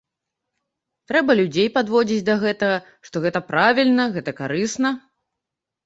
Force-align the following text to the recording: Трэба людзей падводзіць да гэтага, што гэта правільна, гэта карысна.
Трэба 1.11 1.31
людзей 1.41 1.69
падводзіць 1.77 2.27
да 2.31 2.35
гэтага, 2.47 2.81
што 3.11 3.15
гэта 3.29 3.39
правільна, 3.53 4.03
гэта 4.19 4.31
карысна. 4.45 4.89